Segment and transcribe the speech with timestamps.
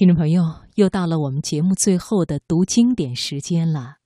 [0.00, 0.42] 听众朋友，
[0.76, 3.96] 又到了我们节目最后的读经典时间了。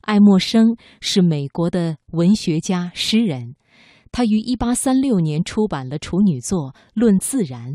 [0.00, 3.54] 爱默生是美国的文学家、诗人，
[4.10, 7.74] 他于一八三六年出版了处女作《论自然》。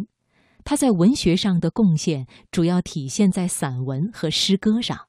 [0.65, 5.07] 他在文学上的贡献主要体现在散文和诗歌上。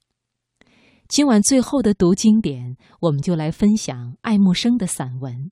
[1.09, 5.35] 今晚最后的读经典，我们就来分享爱默生的散文《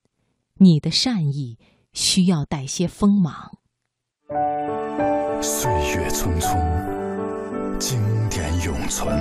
[0.59, 1.59] 你的善意
[1.91, 3.57] 需要带些锋芒》。
[5.41, 6.90] 岁月匆匆，
[8.91, 9.17] 存。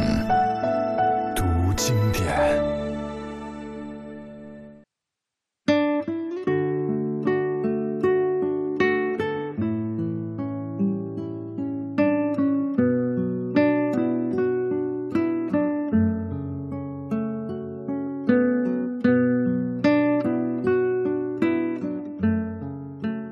[1.36, 1.44] 读
[1.76, 2.26] 经典。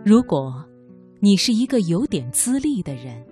[0.05, 0.65] 如果
[1.21, 3.28] 你是一个有点资历的人，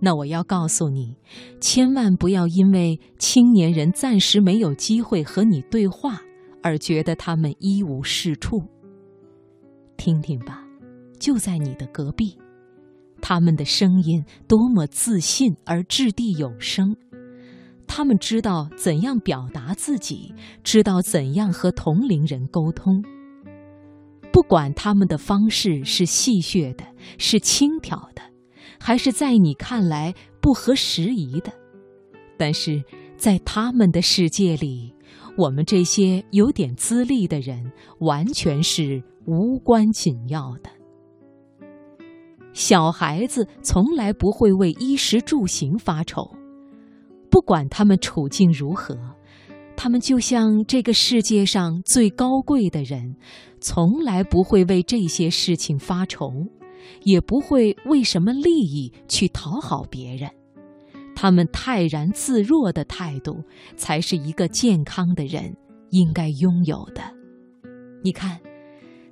[0.00, 1.16] 那我要告诉你，
[1.60, 6.20] 千万不要因为青年人暂时没有机会和你对话
[6.62, 8.62] 而觉得他们一无是处。
[9.96, 10.64] 听听吧，
[11.18, 12.38] 就在你的隔壁，
[13.20, 16.96] 他们的声音多么自信而掷地有声，
[17.88, 23.02] 他们知道怎样表达自己，知道怎样和同龄人沟通。
[24.30, 26.84] 不管他们的方式是戏谑的，
[27.18, 28.22] 是轻佻的，
[28.80, 31.52] 还是在你看来不合时宜的，
[32.36, 32.82] 但是
[33.16, 34.94] 在他们的世界里，
[35.36, 40.70] 我们这些有点资历的人完全是无关紧要的。
[42.52, 46.34] 小孩子从来不会为衣食住行发愁，
[47.30, 48.96] 不管他们处境如何。
[49.76, 53.14] 他们就像这个世界上最高贵的人，
[53.60, 56.32] 从来不会为这些事情发愁，
[57.02, 60.30] 也不会为什么利益去讨好别人。
[61.14, 63.42] 他们泰然自若的态度，
[63.76, 65.56] 才是一个健康的人
[65.90, 67.02] 应该拥有的。
[68.02, 68.38] 你看，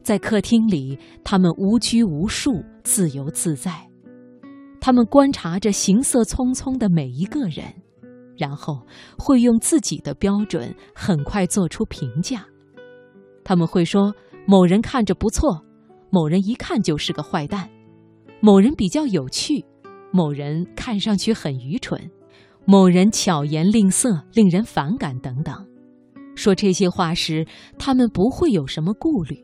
[0.03, 3.89] 在客厅里，他们无拘无束、自由自在，
[4.81, 7.65] 他们观察着行色匆匆的每一个人。
[8.39, 12.45] 然后会用自己的标准很快做出评价，
[13.43, 14.15] 他们会说
[14.47, 15.65] 某人看着不错，
[16.11, 17.69] 某人一看就是个坏蛋，
[18.41, 19.65] 某人比较有趣，
[20.13, 22.11] 某人看上去很愚蠢，
[22.65, 25.67] 某人巧言令色，令人反感等等。
[26.35, 27.47] 说这些话时，
[27.79, 29.43] 他们不会有什么顾虑，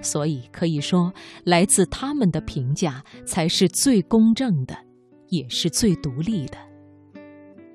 [0.00, 1.12] 所以可以说，
[1.44, 4.74] 来自他们的评价才是最公正的，
[5.28, 6.56] 也是最独立的。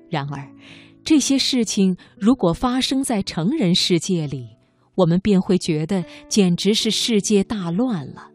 [0.08, 0.46] 然而，
[1.04, 4.48] 这些事情如果发生在成人世界里，
[5.00, 8.30] 我们便会觉得简直是世界大乱了。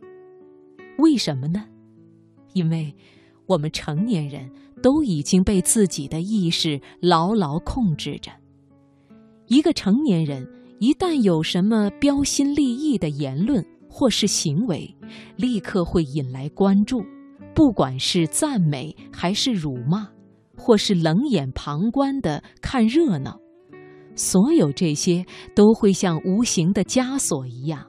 [0.98, 1.66] 为什么呢？
[2.54, 2.92] 因为
[3.46, 4.50] 我们成年人
[4.82, 8.32] 都已经被自己的意识牢牢控制着。
[9.46, 10.48] 一个成年人
[10.80, 14.96] 一旦有什么标新立异的言论或是行为，
[15.36, 17.06] 立刻会引来关注，
[17.54, 20.10] 不管是赞美还是辱骂。
[20.58, 23.38] 或是冷眼旁观的看热闹，
[24.16, 27.86] 所有这些都会像无形的枷锁一样，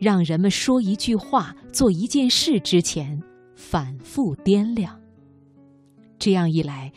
[0.00, 3.22] 让人们说一句话、做一件事之前
[3.54, 4.98] 反复掂量。
[6.18, 6.92] 这样一来，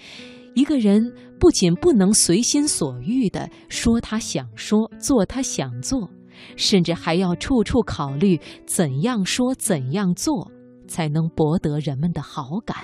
[0.56, 6.10] 一个人不仅不能随心所欲地说他想说、做他想做，
[6.56, 10.50] 甚至还要处处考虑怎样说、怎样做
[10.88, 12.78] 才能博得人们的好感。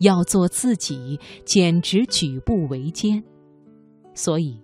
[0.00, 3.22] 要做自己，简直举步维艰。
[4.14, 4.60] 所以，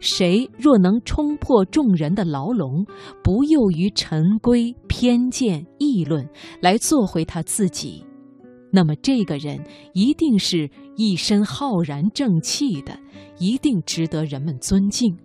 [0.00, 2.84] 谁若能冲破众人的牢笼，
[3.22, 6.28] 不囿于陈规、偏见、议论，
[6.60, 8.04] 来做回他自己，
[8.72, 9.64] 那么这个人
[9.94, 12.98] 一定是一身浩然正气的，
[13.38, 15.16] 一定值得人们尊敬。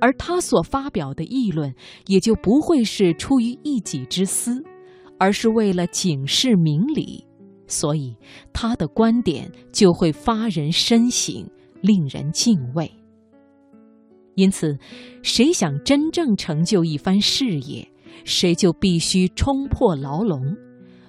[0.00, 1.74] 而他所发表的议论，
[2.06, 4.62] 也就不会是出于一己之私，
[5.18, 7.24] 而是为了警示明理。
[7.66, 8.16] 所以，
[8.52, 12.90] 他的观点就会发人深省，令人敬畏。
[14.34, 14.78] 因此，
[15.22, 17.90] 谁想真正成就一番事业，
[18.24, 20.56] 谁就必须冲破牢笼，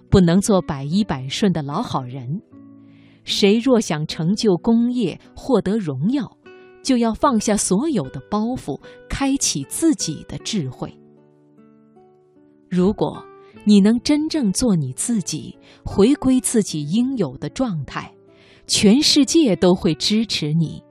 [0.09, 2.41] 不能做百依百顺的老好人。
[3.23, 6.37] 谁若想成就功业，获得荣耀，
[6.81, 10.91] 就要放下所有的包袱，开启自己的智慧。
[12.67, 13.23] 如果，
[13.65, 15.55] 你能真正做你自己，
[15.85, 18.11] 回归自己应有的状态，
[18.69, 20.83] 全世界都会支持你。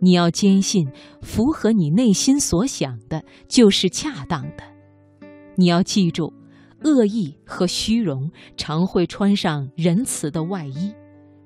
[0.00, 0.88] 你要坚信，
[1.22, 4.62] 符合你内心所想的，就是恰当的。
[5.56, 6.32] 你要记住，
[6.84, 10.94] 恶意和虚荣常会穿上仁慈的外衣，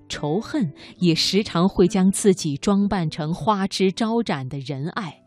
[0.07, 5.23] 仇恨也时常会将自己装扮成花枝招展的仁爱，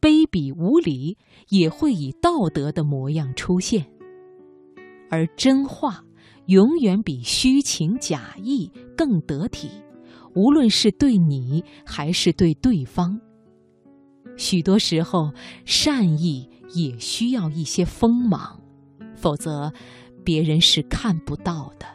[0.00, 1.16] 卑鄙无礼
[1.48, 3.86] 也会以道德的模样出现。
[5.10, 6.04] 而真话
[6.46, 9.68] 永远比虚情假意更得体，
[10.34, 13.20] 无论是对你还是对对方。
[14.36, 15.32] 许多时候，
[15.64, 18.60] 善意也需要一些锋芒，
[19.14, 19.72] 否则
[20.24, 21.86] 别人是看不到的。